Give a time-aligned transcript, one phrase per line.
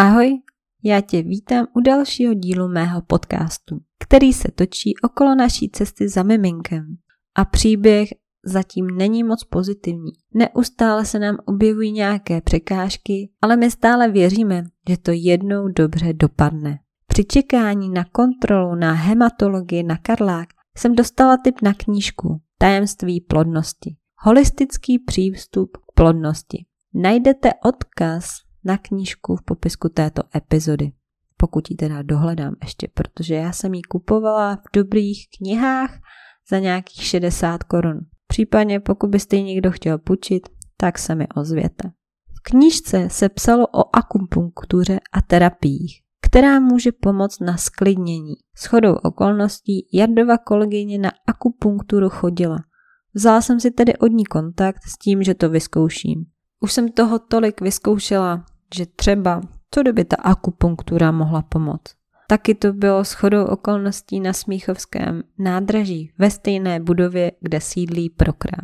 [0.00, 0.38] Ahoj,
[0.84, 6.22] já tě vítám u dalšího dílu mého podcastu, který se točí okolo naší cesty za
[6.22, 6.96] miminkem.
[7.34, 8.08] A příběh
[8.44, 10.12] zatím není moc pozitivní.
[10.34, 16.78] Neustále se nám objevují nějaké překážky, ale my stále věříme, že to jednou dobře dopadne.
[17.06, 23.96] Při čekání na kontrolu na hematologii na Karlák jsem dostala tip na knížku Tajemství plodnosti.
[24.18, 26.64] Holistický přístup k plodnosti.
[26.94, 30.92] Najdete odkaz na knížku v popisku této epizody.
[31.36, 35.98] Pokud ji teda dohledám ještě, protože já jsem ji kupovala v dobrých knihách
[36.50, 38.00] za nějakých 60 korun.
[38.26, 41.90] Případně pokud byste ji někdo chtěl půjčit, tak se mi ozvěte.
[42.28, 48.34] V knížce se psalo o akupunktuře a terapiích, která může pomoct na sklidnění.
[48.56, 52.58] S chodou okolností Jardova kolegyně na akupunkturu chodila.
[53.14, 56.24] Vzala jsem si tedy od ní kontakt s tím, že to vyzkouším.
[56.60, 61.94] Už jsem toho tolik vyzkoušela, že třeba co kdyby ta akupunktura mohla pomoct.
[62.26, 68.58] Taky to bylo shodou okolností na Smíchovském nádraží ve stejné budově, kde sídlí Prokrá.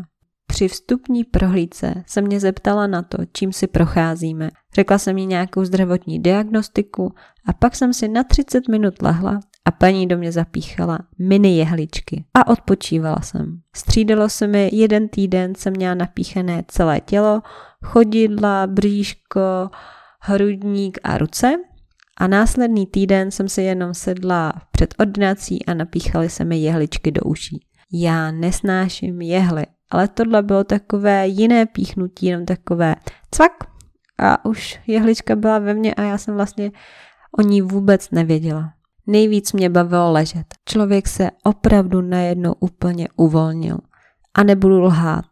[0.47, 4.51] Při vstupní prohlídce se mě zeptala na to, čím si procházíme.
[4.75, 7.15] Řekla jsem jí nějakou zdravotní diagnostiku
[7.47, 12.25] a pak jsem si na 30 minut lehla a paní do mě zapíchala mini jehličky
[12.35, 13.61] a odpočívala jsem.
[13.77, 17.43] Střídalo se mi jeden týden, jsem měla napíchané celé tělo,
[17.85, 19.71] chodidla, bříško,
[20.21, 21.57] hrudník a ruce
[22.17, 27.21] a následný týden jsem si jenom sedla před ordinací a napíchaly se mi jehličky do
[27.21, 27.67] uší.
[27.93, 32.97] Já nesnáším jehly, ale tohle bylo takové jiné píchnutí, jenom takové
[33.31, 33.53] cvak
[34.19, 36.71] a už jehlička byla ve mně a já jsem vlastně
[37.39, 38.76] o ní vůbec nevěděla.
[39.07, 40.47] Nejvíc mě bavilo ležet.
[40.69, 43.79] Člověk se opravdu najednou úplně uvolnil.
[44.35, 45.25] A nebudu lhát.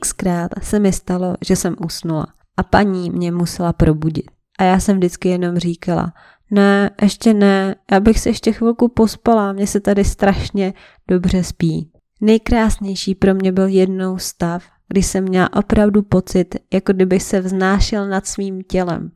[0.00, 4.24] Xkrát se mi stalo, že jsem usnula a paní mě musela probudit.
[4.58, 6.12] A já jsem vždycky jenom říkala,
[6.50, 10.74] ne, ještě ne, já bych se ještě chvilku pospala, mně se tady strašně
[11.08, 11.90] dobře spí.
[12.20, 18.08] Nejkrásnější pro mě byl jednou stav, kdy jsem měla opravdu pocit, jako kdybych se vznášel
[18.08, 19.10] nad svým tělem,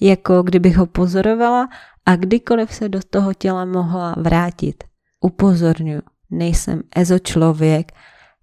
[0.00, 1.68] jako kdybych ho pozorovala
[2.06, 4.84] a kdykoliv se do toho těla mohla vrátit.
[5.20, 7.92] Upozorňuji, nejsem ezo člověk,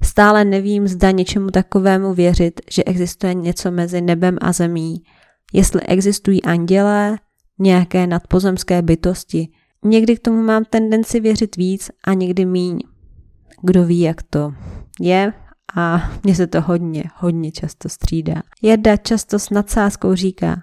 [0.03, 5.03] stále nevím, zda něčemu takovému věřit, že existuje něco mezi nebem a zemí,
[5.53, 7.17] jestli existují andělé,
[7.59, 9.47] nějaké nadpozemské bytosti.
[9.85, 12.79] Někdy k tomu mám tendenci věřit víc a někdy míň.
[13.61, 14.53] Kdo ví, jak to
[14.99, 15.33] je
[15.75, 18.41] a mně se to hodně, hodně často střídá.
[18.61, 20.61] Jeda často s nadsázkou říká,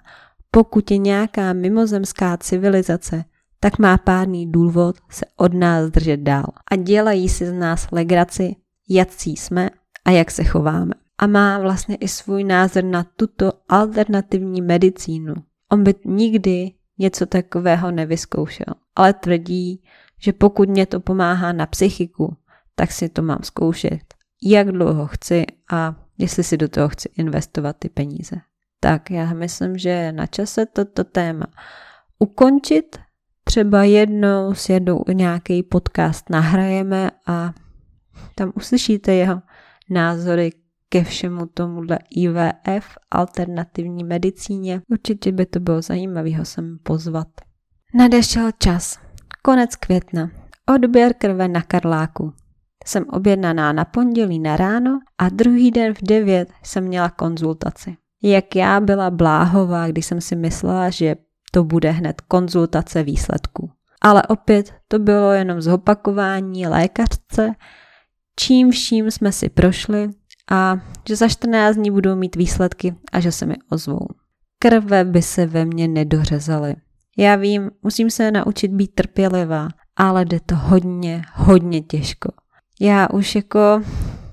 [0.57, 3.25] pokud je nějaká mimozemská civilizace,
[3.59, 6.45] tak má pádný důvod se od nás držet dál.
[6.71, 8.55] A dělají si z nás legraci,
[8.89, 9.69] jakcí jsme
[10.05, 10.93] a jak se chováme.
[11.17, 15.33] A má vlastně i svůj názor na tuto alternativní medicínu.
[15.71, 19.83] On by nikdy něco takového nevyzkoušel, ale tvrdí,
[20.19, 22.35] že pokud mě to pomáhá na psychiku,
[22.75, 24.01] tak si to mám zkoušet,
[24.43, 28.35] jak dlouho chci a jestli si do toho chci investovat ty peníze.
[28.79, 31.45] Tak já myslím, že je na čase toto téma
[32.19, 32.99] ukončit.
[33.43, 37.53] Třeba jednou s jednou nějaký podcast nahrajeme a
[38.35, 39.41] tam uslyšíte jeho
[39.89, 40.51] názory
[40.89, 44.81] ke všemu tomuhle IVF, alternativní medicíně.
[44.89, 47.27] Určitě by to bylo zajímavé ho sem pozvat.
[47.93, 48.99] Nadešel čas.
[49.41, 50.31] Konec května.
[50.75, 52.33] Odběr krve na Karláku.
[52.85, 57.97] Jsem objednaná na pondělí na ráno a druhý den v 9 jsem měla konzultaci.
[58.23, 61.15] Jak já byla bláhová, když jsem si myslela, že
[61.51, 63.71] to bude hned konzultace výsledků.
[64.01, 67.51] Ale opět to bylo jenom zopakování lékařce,
[68.39, 70.09] čím vším jsme si prošli
[70.51, 74.07] a že za 14 dní budou mít výsledky a že se mi ozvou.
[74.59, 76.75] Krve by se ve mně nedořezaly.
[77.17, 82.31] Já vím, musím se naučit být trpělivá, ale jde to hodně, hodně těžko.
[82.81, 83.81] Já už jako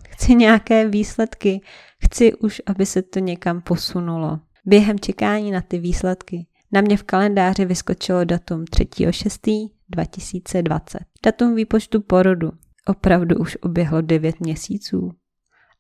[0.09, 1.61] chci nějaké výsledky,
[2.05, 4.41] chci už, aby se to někam posunulo.
[4.65, 10.81] Během čekání na ty výsledky na mě v kalendáři vyskočilo datum 3.6.2020.
[11.25, 12.53] Datum výpočtu porodu
[12.87, 15.13] opravdu už oběhlo 9 měsíců.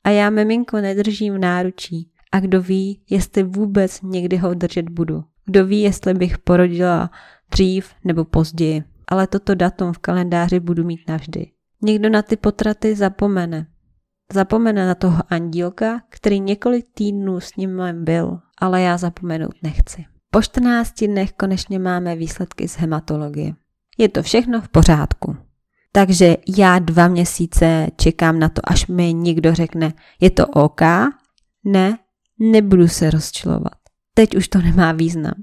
[0.04, 2.10] A já miminko nedržím v náručí.
[2.32, 5.24] A kdo ví, jestli vůbec někdy ho držet budu.
[5.46, 7.10] Kdo ví, jestli bych porodila
[7.50, 8.82] dřív nebo později.
[9.08, 11.50] Ale toto datum v kalendáři budu mít navždy.
[11.82, 13.66] Někdo na ty potraty zapomene.
[14.32, 20.04] Zapomene na toho andílka, který několik týdnů s ním byl, ale já zapomenout nechci.
[20.30, 23.54] Po 14 dnech konečně máme výsledky z hematologie.
[23.98, 25.36] Je to všechno v pořádku.
[25.92, 30.80] Takže já dva měsíce čekám na to, až mi někdo řekne, je to OK?
[31.64, 31.98] Ne,
[32.38, 33.74] nebudu se rozčilovat.
[34.14, 35.34] Teď už to nemá význam.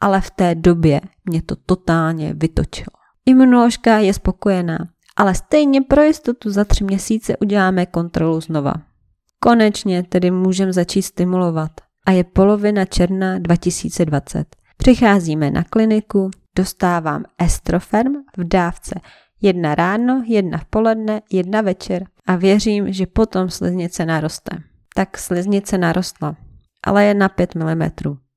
[0.00, 2.86] ale v té době mě to totálně vytočilo.
[3.26, 4.78] Imunoložka je spokojená,
[5.18, 8.74] ale stejně pro jistotu za tři měsíce uděláme kontrolu znova.
[9.40, 11.70] Konečně tedy můžeme začít stimulovat
[12.06, 14.56] a je polovina června 2020.
[14.76, 19.00] Přicházíme na kliniku, dostávám estroferm v dávce
[19.42, 24.58] jedna ráno, jedna v poledne, jedna večer a věřím, že potom sliznice naroste.
[24.94, 26.36] Tak sliznice narostla,
[26.86, 27.90] ale je na 5 mm.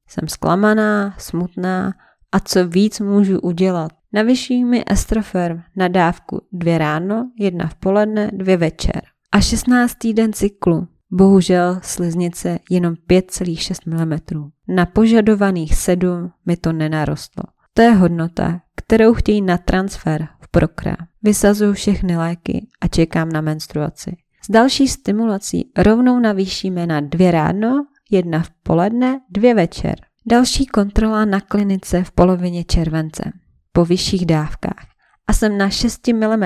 [0.08, 1.94] Jsem zklamaná, smutná
[2.32, 3.92] a co víc můžu udělat.
[4.14, 9.02] Navyšují mi estroferm na dávku dvě ráno, jedna v poledne, dvě večer.
[9.32, 9.98] A 16.
[10.14, 10.88] den cyklu.
[11.12, 14.50] Bohužel sliznice jenom 5,6 mm.
[14.76, 17.44] Na požadovaných 7 mi to nenarostlo.
[17.74, 20.98] To je hodnota, kterou chtějí na transfer v Prokra.
[21.24, 24.18] Vysazuju všechny léky a čekám na menstruaci.
[24.44, 29.96] S další stimulací rovnou navýšíme na dvě ráno, jedna v poledne, dvě večer.
[30.26, 33.32] Další kontrola na klinice v polovině července,
[33.72, 34.88] po vyšších dávkách.
[35.28, 36.44] A jsem na 6 mm.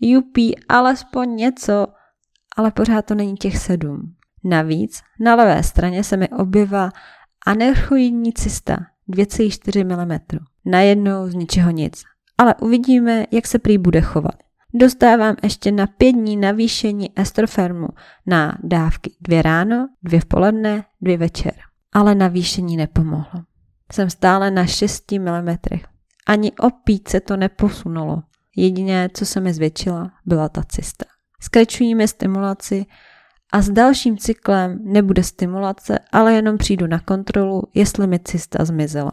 [0.00, 1.86] Jupí, alespoň něco,
[2.56, 4.14] ale pořád to není těch 7.
[4.44, 6.92] Navíc na levé straně se mi objevila
[7.46, 8.76] anerchoidní cysta
[9.08, 10.38] 2,4 mm.
[10.64, 12.02] Najednou z ničeho nic.
[12.38, 14.34] Ale uvidíme, jak se prý bude chovat.
[14.74, 17.88] Dostávám ještě na pět dní navýšení estrofermu
[18.26, 21.54] na dávky dvě ráno, dvě v poledne, dvě večer.
[21.92, 23.42] Ale navýšení nepomohlo.
[23.92, 25.56] Jsem stále na 6 mm.
[26.26, 26.68] Ani o
[27.08, 28.22] se to neposunulo.
[28.56, 31.04] Jediné, co se mi zvětšila, byla ta cysta.
[31.40, 32.86] Skrečujeme stimulaci
[33.52, 39.12] a s dalším cyklem nebude stimulace, ale jenom přijdu na kontrolu, jestli mi cysta zmizela.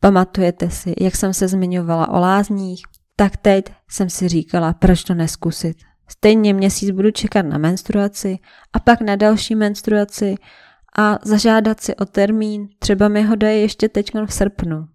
[0.00, 2.82] Pamatujete si, jak jsem se zmiňovala o lázních?
[3.16, 5.76] Tak teď jsem si říkala, proč to neskusit.
[6.08, 8.38] Stejně měsíc budu čekat na menstruaci
[8.72, 10.34] a pak na další menstruaci
[10.98, 14.88] a zažádat si o termín, třeba mi ho dají ještě teď v srpnu.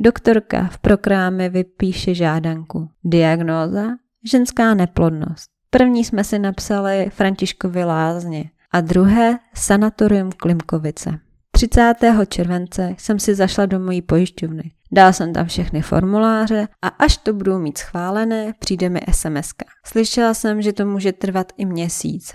[0.00, 2.88] Doktorka v prokráme vypíše žádanku.
[3.04, 3.84] Diagnóza?
[4.30, 5.50] Ženská neplodnost.
[5.70, 11.18] První jsme si napsali Františkovi lázně a druhé Sanatorium Klimkovice.
[11.50, 11.94] 30.
[12.28, 14.70] července jsem si zašla do mojí pojišťovny.
[14.92, 19.48] Dal jsem tam všechny formuláře a až to budou mít schválené, přijde mi SMS.
[19.86, 22.32] Slyšela jsem, že to může trvat i měsíc,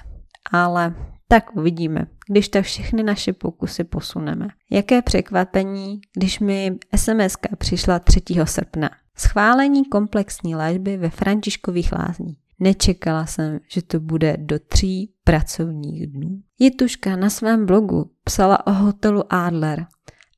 [0.51, 0.93] ale
[1.31, 4.47] tak uvidíme, když tak všechny naše pokusy posuneme.
[4.71, 8.21] Jaké překvapení, když mi SMS přišla 3.
[8.43, 8.89] srpna.
[9.17, 12.37] Schválení komplexní léčby ve Františkových lázních.
[12.59, 16.41] Nečekala jsem, že to bude do tří pracovních dnů.
[16.59, 19.85] Jituška na svém blogu psala o hotelu Adler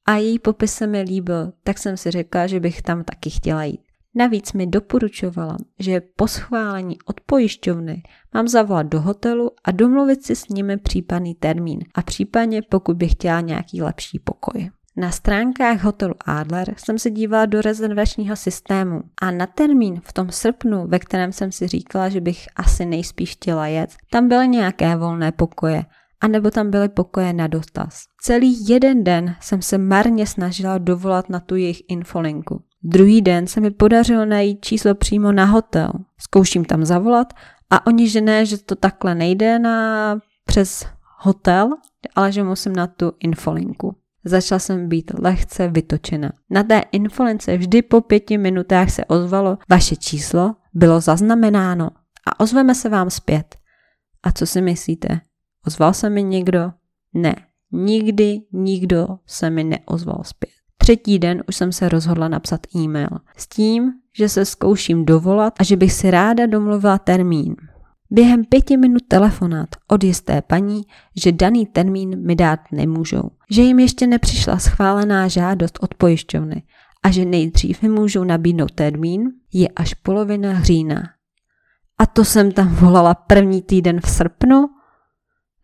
[0.05, 3.63] a její popis se mi líbil, tak jsem si řekla, že bych tam taky chtěla
[3.63, 3.81] jít.
[4.16, 8.04] Navíc mi doporučovala, že po schválení od pojišťovny
[8.34, 13.12] mám zavolat do hotelu a domluvit si s nimi případný termín a případně pokud bych
[13.12, 14.69] chtěla nějaký lepší pokoj.
[14.98, 20.31] Na stránkách hotelu Adler jsem se dívala do rezervačního systému a na termín v tom
[20.31, 24.96] srpnu, ve kterém jsem si říkala, že bych asi nejspíš chtěla jet, tam byly nějaké
[24.96, 25.86] volné pokoje,
[26.22, 28.04] anebo tam byly pokoje na dotaz.
[28.22, 32.61] Celý jeden den jsem se marně snažila dovolat na tu jejich infolinku.
[32.83, 35.92] Druhý den se mi podařilo najít číslo přímo na hotel.
[36.18, 37.33] Zkouším tam zavolat
[37.69, 40.86] a oni že ne, že to takhle nejde na přes
[41.19, 41.69] hotel,
[42.16, 43.95] ale že musím na tu infolinku.
[44.25, 46.31] Začala jsem být lehce vytočena.
[46.50, 51.89] Na té infolince vždy po pěti minutách se ozvalo, vaše číslo bylo zaznamenáno
[52.27, 53.55] a ozveme se vám zpět.
[54.24, 55.22] A co si myslíte?
[55.67, 56.72] Ozval se mi někdo?
[57.13, 57.36] Ne,
[57.72, 60.61] nikdy nikdo se mi neozval zpět.
[60.81, 65.63] Třetí den už jsem se rozhodla napsat e-mail s tím, že se zkouším dovolat a
[65.63, 67.55] že bych si ráda domluvila termín.
[68.11, 70.81] Během pěti minut telefonát od jisté paní,
[71.15, 76.63] že daný termín mi dát nemůžou, že jim ještě nepřišla schválená žádost od pojišťovny
[77.03, 81.03] a že nejdřív mi můžou nabídnout termín, je až polovina října.
[81.97, 84.69] A to jsem tam volala první týden v srpnu.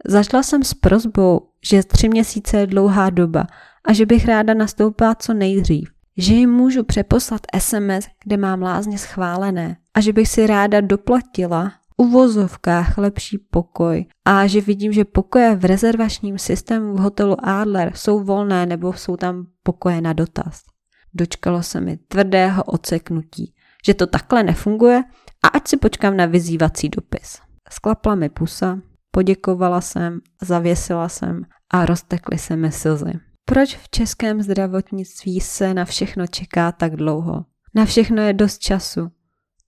[0.07, 3.47] Zašla jsem s prozbou, že tři měsíce je dlouhá doba
[3.88, 5.89] a že bych ráda nastoupila co nejdřív.
[6.17, 11.72] Že jim můžu přeposlat SMS, kde mám lázně schválené a že bych si ráda doplatila
[11.98, 18.24] uvozovkách lepší pokoj a že vidím, že pokoje v rezervačním systému v hotelu Adler jsou
[18.24, 20.63] volné nebo jsou tam pokoje na dotaz.
[21.13, 23.53] Dočkalo se mi tvrdého oceknutí,
[23.86, 25.03] že to takhle nefunguje
[25.44, 27.39] a ať si počkám na vyzývací dopis.
[27.70, 28.79] Sklapla mi pusa,
[29.12, 31.41] poděkovala jsem, zavěsila jsem
[31.74, 33.26] a roztekly se mi slzy.
[33.48, 37.46] Proč v českém zdravotnictví se na všechno čeká tak dlouho?
[37.75, 39.12] Na všechno je dost času.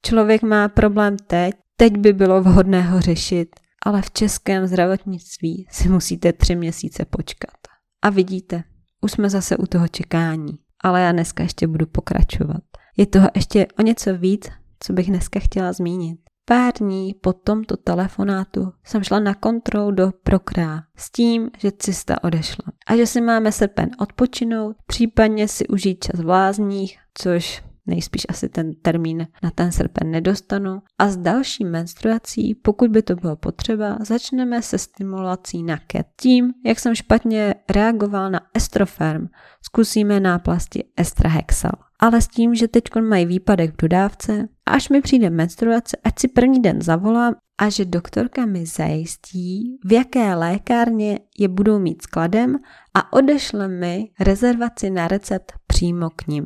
[0.02, 3.50] Člověk má problém teď Teď by bylo vhodné ho řešit,
[3.86, 7.58] ale v českém zdravotnictví si musíte tři měsíce počkat.
[8.02, 8.64] A vidíte,
[9.02, 10.58] už jsme zase u toho čekání.
[10.84, 12.62] ale já dneska ještě budu pokračovat.
[12.98, 16.20] Je toho ještě o něco víc, co bych dneska chtěla zmínit.
[16.50, 22.24] Pár dní po tomto telefonátu jsem šla na kontrolu do Prokrá s tím, že cista
[22.24, 28.26] odešla a že si máme srpen odpočinout, případně si užít čas v lázních, což nejspíš
[28.30, 30.82] asi ten termín na ten srpen nedostanu.
[31.00, 36.08] A s další menstruací, pokud by to bylo potřeba, začneme se stimulací na KET.
[36.22, 39.28] Tím, jak jsem špatně reagoval na estroferm,
[39.62, 41.89] zkusíme náplasti estrahexal.
[42.00, 46.28] Ale s tím, že teď mají výpadek v dodávce, až mi přijde menstruace, ať si
[46.28, 52.56] první den zavolám a že doktorka mi zajistí, v jaké lékárně je budou mít skladem
[52.94, 56.46] a odešle mi rezervaci na recept přímo k ním.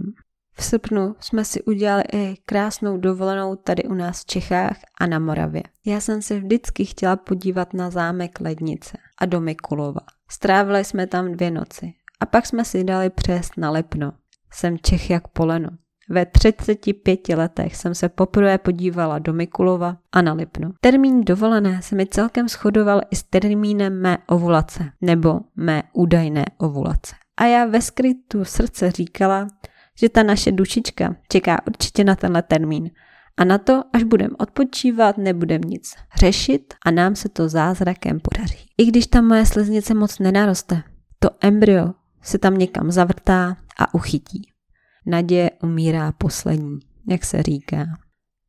[0.55, 5.19] V srpnu jsme si udělali i krásnou dovolenou tady u nás v Čechách a na
[5.19, 5.63] Moravě.
[5.85, 10.01] Já jsem se vždycky chtěla podívat na zámek Lednice a do Mikulova.
[10.29, 14.13] Strávili jsme tam dvě noci a pak jsme si dali přest na Lipno.
[14.53, 15.69] Jsem Čech jak poleno.
[16.09, 20.71] Ve 35 letech jsem se poprvé podívala do Mikulova a na Lipno.
[20.81, 27.15] Termín dovolené se mi celkem shodoval i s termínem mé ovulace, nebo mé údajné ovulace.
[27.37, 29.47] A já ve skrytu srdce říkala,
[29.97, 32.89] že ta naše dušička čeká určitě na tenhle termín.
[33.37, 38.65] A na to, až budeme odpočívat, nebudem nic řešit a nám se to zázrakem podaří.
[38.77, 40.83] I když ta moje sliznice moc nenaroste,
[41.19, 44.41] to embryo se tam někam zavrtá a uchytí.
[45.05, 47.85] Naděje umírá poslední, jak se říká.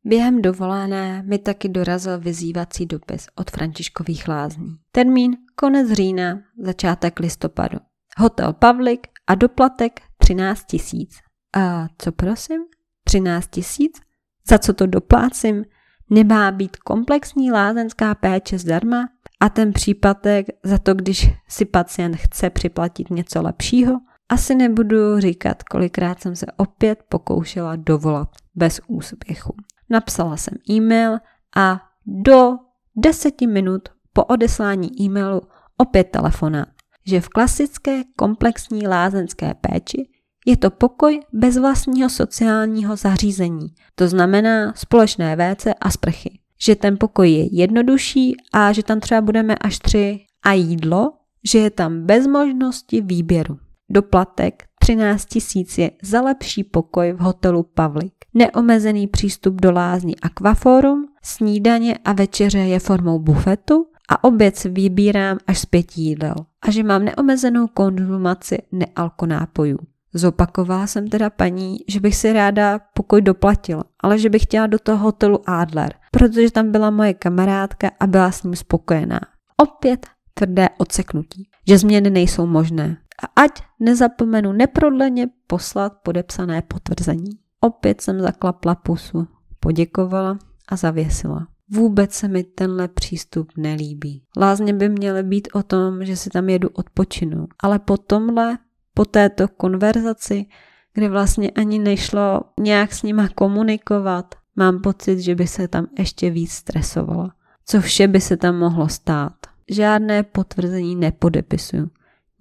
[0.03, 4.75] Během dovolené mi taky dorazil vyzývací dopis od Františkových lázní.
[4.91, 7.77] Termín konec října, začátek listopadu.
[8.17, 11.17] Hotel Pavlik a doplatek 13 tisíc.
[11.55, 12.61] A co prosím?
[13.03, 14.01] 13 tisíc?
[14.49, 15.65] Za co to doplácím?
[16.09, 19.09] Nemá být komplexní lázeňská péče zdarma?
[19.39, 23.99] A ten případek za to, když si pacient chce připlatit něco lepšího?
[24.29, 29.55] Asi nebudu říkat, kolikrát jsem se opět pokoušela dovolat bez úspěchu.
[29.89, 31.17] Napsala jsem e-mail
[31.55, 32.51] a do
[32.95, 35.41] deseti minut po odeslání e-mailu
[35.77, 36.67] opět telefonát,
[37.05, 40.09] že v klasické komplexní lázeňské péči
[40.45, 46.39] je to pokoj bez vlastního sociálního zařízení, to znamená společné WC a sprchy.
[46.59, 51.13] Že ten pokoj je jednodušší a že tam třeba budeme až tři a jídlo,
[51.51, 53.57] že je tam bez možnosti výběru.
[53.89, 58.13] Doplatek 13 tisíc je za lepší pokoj v hotelu Pavlik.
[58.33, 65.59] Neomezený přístup do lázní Aquaforum, snídaně a večeře je formou bufetu a oběd vybírám až
[65.59, 66.35] z pěti jídel.
[66.61, 69.77] A že mám neomezenou konzumaci nealkonápojů.
[70.13, 74.79] Zopakovala jsem teda paní, že bych si ráda pokoj doplatila, ale že bych chtěla do
[74.79, 79.19] toho hotelu Adler, protože tam byla moje kamarádka a byla s ním spokojená.
[79.57, 82.97] Opět tvrdé odseknutí, že změny nejsou možné.
[83.23, 87.29] A ať nezapomenu neprodleně poslat podepsané potvrzení.
[87.59, 89.27] Opět jsem zaklapla pusu,
[89.59, 90.37] poděkovala
[90.69, 91.47] a zavěsila.
[91.69, 94.23] Vůbec se mi tenhle přístup nelíbí.
[94.37, 98.57] Lázně by měly být o tom, že si tam jedu odpočinout, ale po tomhle
[98.95, 100.45] po této konverzaci,
[100.93, 106.29] kde vlastně ani nešlo nějak s nima komunikovat, mám pocit, že by se tam ještě
[106.29, 107.35] víc stresovala.
[107.65, 109.33] Co vše by se tam mohlo stát.
[109.71, 111.89] Žádné potvrzení nepodepisuju.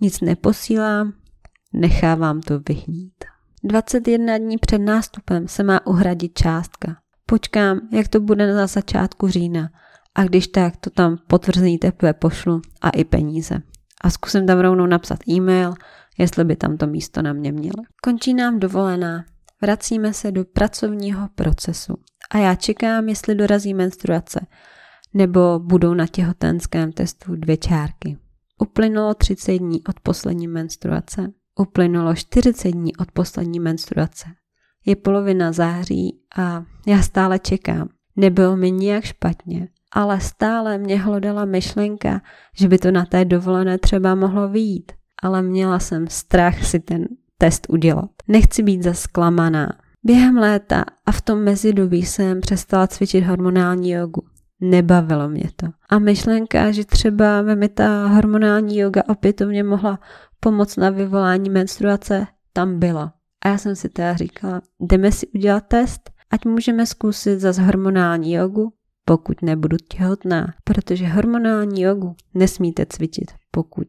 [0.04, 1.12] Nic neposílám,
[1.72, 3.24] nechávám to vyhnít.
[3.64, 6.96] 21 dní před nástupem se má uhradit částka.
[7.26, 9.68] Počkám, jak to bude na začátku října
[10.14, 13.62] a když tak, to tam potvrzení teprve pošlu a i peníze.
[14.00, 15.74] A zkusím tam rovnou napsat e-mail
[16.18, 17.84] jestli by tam to místo na mě mělo.
[18.02, 19.24] Končí nám dovolená,
[19.62, 21.94] vracíme se do pracovního procesu
[22.30, 24.46] a já čekám, jestli dorazí menstruace
[25.14, 28.18] nebo budou na těhotenském testu dvě čárky.
[28.58, 31.32] Uplynulo 30 dní od poslední menstruace.
[31.60, 34.28] Uplynulo 40 dní od poslední menstruace.
[34.86, 37.88] Je polovina září a já stále čekám.
[38.16, 42.22] Nebylo mi nijak špatně, ale stále mě hlodala myšlenka,
[42.56, 44.92] že by to na té dovolené třeba mohlo vyjít
[45.24, 47.08] ale měla jsem strach si ten
[47.38, 48.10] test udělat.
[48.28, 49.68] Nechci být zasklamaná.
[50.02, 54.22] Během léta a v tom mezidobí jsem přestala cvičit hormonální jogu.
[54.60, 55.66] Nebavilo mě to.
[55.90, 59.98] A myšlenka, že třeba by mi ta hormonální yoga opětovně mohla
[60.40, 63.14] pomoct na vyvolání menstruace, tam byla.
[63.44, 68.32] A já jsem si teda říkala, jdeme si udělat test, ať můžeme zkusit zase hormonální
[68.32, 68.72] jogu,
[69.04, 73.88] pokud nebudu těhotná, protože hormonální jogu nesmíte cvičit, pokud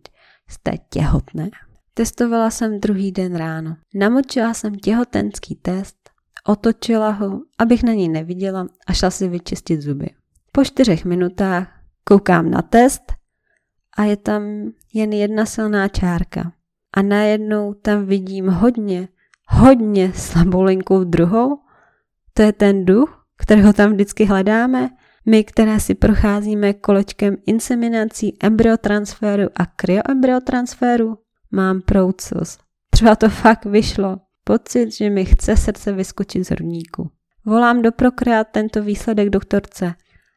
[0.50, 1.50] jste těhotné.
[1.94, 3.76] Testovala jsem druhý den ráno.
[3.94, 6.10] Namočila jsem těhotenský test,
[6.48, 10.10] otočila ho, abych na něj neviděla a šla si vyčistit zuby.
[10.56, 11.68] Po čtyřech minutách
[12.04, 13.14] koukám na test
[13.98, 14.44] a je tam
[14.94, 16.52] jen jedna silná čárka.
[16.94, 19.08] A najednou tam vidím hodně,
[19.48, 21.60] hodně slabou linkou druhou?
[22.34, 24.90] To je ten duch, kterého tam vždycky hledáme?
[25.26, 31.18] My, které si procházíme kolečkem inseminací, embryotransferu a kryoembryotransferu?
[31.52, 32.58] Mám proucos.
[32.90, 34.18] Třeba to fakt vyšlo.
[34.44, 37.10] Pocit, že mi chce srdce vyskočit z hrudníku.
[37.46, 39.94] Volám do prokreat tento výsledek doktorce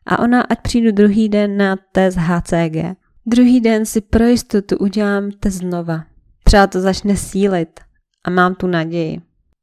[0.08, 2.96] a ona, ať přijdu druhý den na test HCG.
[3.26, 6.04] Druhý den si pro jistotu udělám test znova.
[6.44, 7.80] Třeba to začne sílit
[8.24, 9.20] a mám tu naději.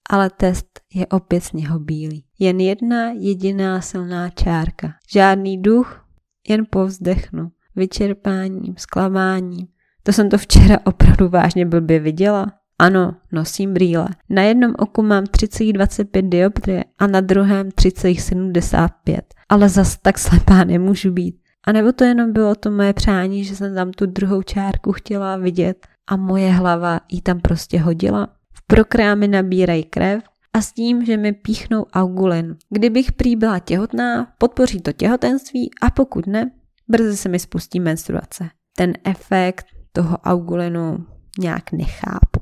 [0.09, 2.25] Ale test je opět sněhobílý.
[2.39, 4.93] Jen jedna jediná silná čárka.
[5.11, 6.05] Žádný duch,
[6.47, 7.51] jen povzdechnu.
[7.75, 9.67] Vyčerpáním, zklamáním.
[10.03, 12.45] To jsem to včera opravdu vážně blbě viděla.
[12.79, 14.07] Ano, nosím brýle.
[14.29, 19.19] Na jednom oku mám 3,25 dioptrie a na druhém 3,75.
[19.49, 21.35] Ale zas tak slepá nemůžu být.
[21.67, 25.37] A nebo to jenom bylo to moje přání, že jsem tam tu druhou čárku chtěla
[25.37, 28.27] vidět a moje hlava ji tam prostě hodila.
[28.53, 32.55] V prokrámy nabírají krev a s tím, že mi píchnou augulin.
[32.69, 36.51] Kdybych prý byla těhotná, podpoří to těhotenství a pokud ne,
[36.87, 38.49] brzy se mi spustí menstruace.
[38.77, 41.05] Ten efekt toho augulinu
[41.39, 42.34] nějak nechápu.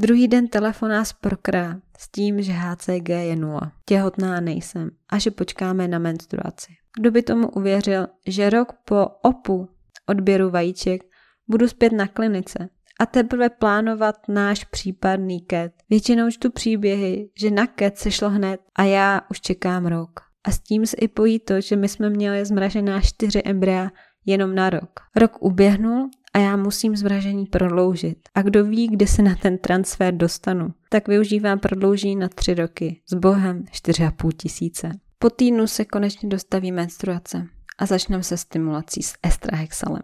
[0.00, 3.72] Druhý den telefoná z prokra s tím, že HCG je nula.
[3.84, 6.72] Těhotná nejsem a že počkáme na menstruaci.
[6.98, 9.68] Kdo by tomu uvěřil, že rok po opu
[10.06, 11.02] odběru vajíček
[11.48, 12.68] budu zpět na klinice
[13.00, 15.72] a teprve plánovat náš případný ket.
[15.90, 20.20] Většinou čtu příběhy, že na ket se šlo hned a já už čekám rok.
[20.44, 23.90] A s tím se i pojí to, že my jsme měli zmražená čtyři embrya
[24.26, 25.00] jenom na rok.
[25.16, 28.18] Rok uběhnul a já musím zmražení prodloužit.
[28.34, 33.00] A kdo ví, kdy se na ten transfer dostanu, tak využívám prodloužení na tři roky.
[33.06, 34.90] S bohem 4,5 tisíce.
[35.18, 37.46] Po týdnu se konečně dostaví menstruace
[37.78, 40.02] a začneme se stimulací s estrahexalem.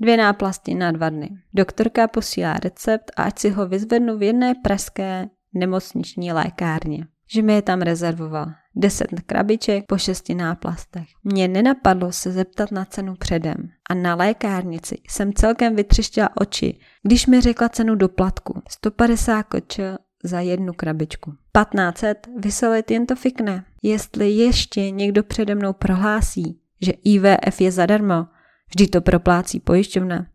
[0.00, 1.30] Dvě náplasti na dva dny.
[1.54, 7.06] Doktorka posílá recept a ať si ho vyzvednu v jedné pražské nemocniční lékárně.
[7.32, 8.46] Že mi je tam rezervoval.
[8.80, 11.08] Deset krabiček po šesti náplastech.
[11.24, 13.68] Mně nenapadlo se zeptat na cenu předem.
[13.90, 18.62] A na lékárnici jsem celkem vytřištěla oči, když mi řekla cenu doplatku.
[18.68, 19.80] 150 koč
[20.24, 21.30] za jednu krabičku.
[21.30, 23.64] 1500 vyselit jen to fikne.
[23.82, 28.26] Jestli ještě někdo přede mnou prohlásí, že IVF je zadarmo,
[28.68, 30.26] vždy to proplácí pojišťovna,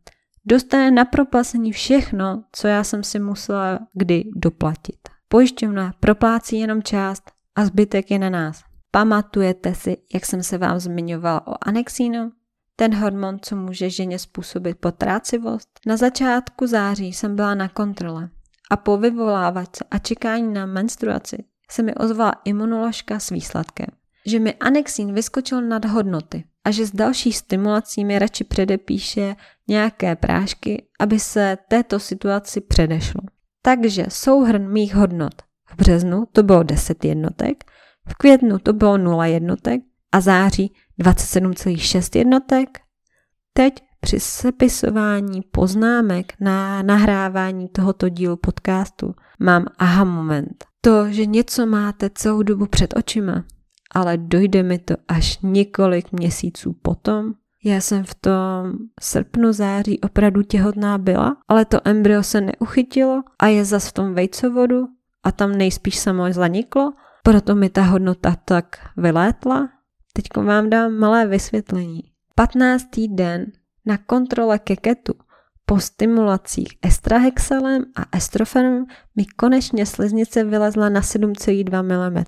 [0.45, 4.99] dostane na proplacení všechno, co já jsem si musela kdy doplatit.
[5.27, 8.63] Pojišťovna proplácí jenom část a zbytek je na nás.
[8.91, 12.31] Pamatujete si, jak jsem se vám zmiňovala o anexínu?
[12.75, 15.69] Ten hormon, co může ženě způsobit potrácivost?
[15.85, 18.29] Na začátku září jsem byla na kontrole
[18.71, 23.87] a po vyvolávačce a čekání na menstruaci se mi ozvala imunoložka s výsledkem,
[24.25, 29.35] že mi anexín vyskočil nad hodnoty a že s další stimulací mi radši předepíše
[29.67, 33.21] nějaké prášky, aby se této situaci předešlo.
[33.61, 35.41] Takže souhrn mých hodnot
[35.75, 37.63] březnu to bylo 10 jednotek,
[38.07, 42.79] v květnu to bylo 0 jednotek a září 27,6 jednotek.
[43.53, 50.65] Teď při sepisování poznámek na nahrávání tohoto dílu podcastu mám aha moment.
[50.81, 53.43] To, že něco máte celou dobu před očima,
[53.91, 57.33] ale dojde mi to až několik měsíců potom.
[57.63, 63.47] Já jsem v tom srpnu, září opravdu těhotná byla, ale to embryo se neuchytilo a
[63.47, 64.87] je zas v tom vejcovodu
[65.25, 69.69] a tam nejspíš samo zaniklo, proto mi ta hodnota tak vylétla.
[70.13, 72.03] Teď vám dám malé vysvětlení.
[72.35, 72.85] 15.
[73.09, 73.45] den
[73.85, 75.13] na kontrole keketu
[75.65, 78.85] po stimulacích estrahexalem a estrofenem
[79.15, 82.23] mi konečně sliznice vylezla na 7,2 mm.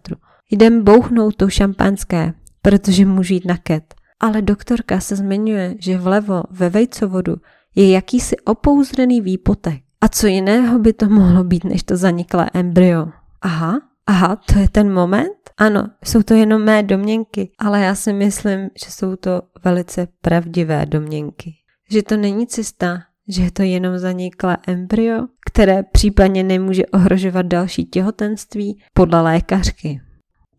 [0.51, 3.95] Jdem bouchnout to šampanské, protože můžu jít na ket.
[4.19, 7.35] Ale doktorka se zmiňuje, že vlevo ve vejcovodu
[7.75, 9.86] je jakýsi opouzřený výpotek.
[10.01, 13.07] A co jiného by to mohlo být, než to zaniklé embryo?
[13.41, 15.37] Aha, aha, to je ten moment?
[15.57, 20.85] Ano, jsou to jenom mé domněnky, ale já si myslím, že jsou to velice pravdivé
[20.85, 21.53] domněnky.
[21.91, 27.85] Že to není cesta, že je to jenom zaniklé embryo, které případně nemůže ohrožovat další
[27.85, 30.01] těhotenství podle lékařky.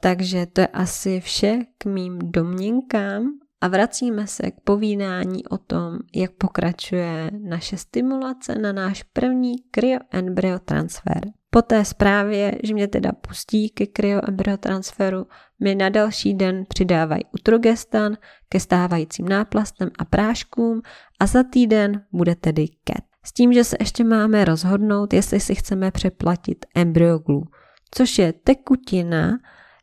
[0.01, 5.99] Takže to je asi vše k mým domněnkám a vracíme se k povídání o tom,
[6.15, 11.21] jak pokračuje naše stimulace na náš první kryoembryo transfer.
[11.51, 15.27] Po té zprávě, že mě teda pustí ke kryoembryo transferu,
[15.61, 18.17] mi na další den přidávají utrogestan
[18.49, 20.83] ke stávajícím náplastem a práškům
[21.21, 23.05] a za týden bude tedy ket.
[23.25, 27.45] S tím, že se ještě máme rozhodnout, jestli si chceme přeplatit embryoglu,
[27.91, 29.39] což je tekutina,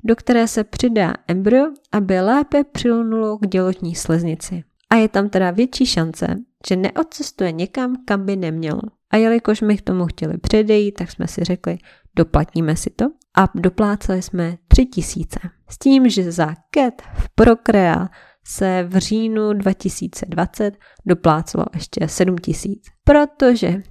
[0.06, 4.64] do které se přidá embryo, aby lépe přilnulo k děložní sleznici.
[4.90, 6.36] A je tam teda větší šance,
[6.68, 8.82] že neodcestuje někam, kam by nemělo.
[9.12, 11.78] A jelikož my k tomu chtěli předejít, tak jsme si řekli,
[12.16, 13.06] doplatíme si to
[13.38, 15.40] a dopláceli jsme 3000.
[15.70, 18.10] S tím, že za CAT v Procrea
[18.48, 23.82] se v říjnu 2020 doplácelo ještě 7000, protože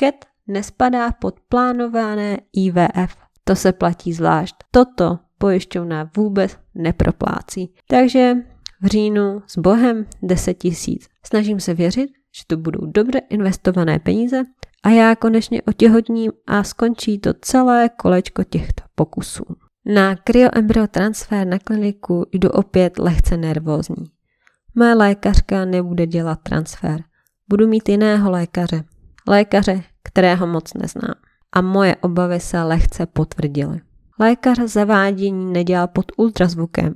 [0.00, 0.14] CAT
[0.46, 3.16] nespadá pod plánované IVF.
[3.44, 4.54] To se platí zvlášť.
[4.70, 7.74] Toto pojišťovna vůbec neproplácí.
[7.88, 8.34] Takže
[8.82, 11.08] v říjnu s Bohem 10 tisíc.
[11.26, 14.42] Snažím se věřit, že to budou dobře investované peníze
[14.82, 19.44] a já konečně otěhotním a skončí to celé kolečko těchto pokusů.
[19.86, 24.04] Na kryoembryo transfer na kliniku jdu opět lehce nervózní.
[24.74, 27.00] Moje lékařka nebude dělat transfer.
[27.48, 28.84] Budu mít jiného lékaře.
[29.28, 31.14] Lékaře, kterého moc neznám.
[31.52, 33.80] A moje obavy se lehce potvrdily.
[34.20, 36.94] Lékař zavádění nedělal pod ultrazvukem,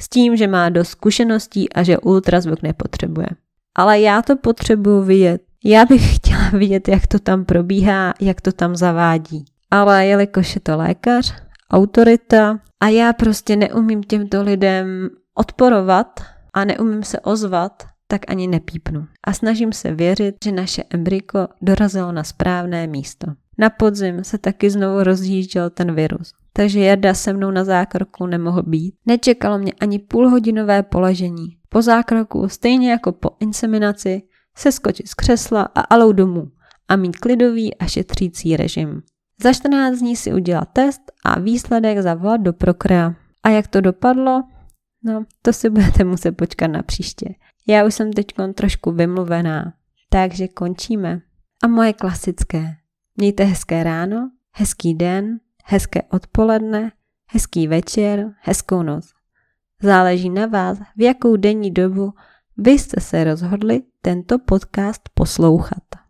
[0.00, 3.26] s tím, že má dost zkušeností a že ultrazvuk nepotřebuje.
[3.74, 5.42] Ale já to potřebuji vidět.
[5.64, 9.44] Já bych chtěla vidět, jak to tam probíhá, jak to tam zavádí.
[9.70, 11.34] Ale jelikož je to lékař,
[11.70, 16.20] autorita a já prostě neumím těmto lidem odporovat
[16.54, 19.06] a neumím se ozvat, tak ani nepípnu.
[19.24, 23.26] A snažím se věřit, že naše embryko dorazilo na správné místo.
[23.58, 28.62] Na podzim se taky znovu rozjížděl ten virus, takže Jarda se mnou na zákroku nemohl
[28.62, 28.94] být.
[29.06, 31.46] Nečekalo mě ani půlhodinové poležení.
[31.68, 34.22] Po zákroku, stejně jako po inseminaci,
[34.56, 36.48] se skočit z křesla a alou domů
[36.88, 39.02] a mít klidový a šetřící režim.
[39.42, 43.14] Za 14 dní si udělat test a výsledek zavolat do Prokrea.
[43.42, 44.42] A jak to dopadlo?
[45.04, 47.34] No, to si budete muset počkat na příště.
[47.68, 49.72] Já už jsem teď trošku vymluvená,
[50.10, 51.20] takže končíme.
[51.64, 52.76] A moje klasické.
[53.16, 56.92] Mějte hezké ráno, hezký den, hezké odpoledne,
[57.28, 59.12] hezký večer, hezkou noc.
[59.82, 62.12] Záleží na vás, v jakou denní dobu
[62.56, 66.05] vy jste se rozhodli tento podcast poslouchat.